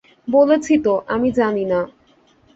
[0.27, 1.79] বলেছি তো, আমি জানি না।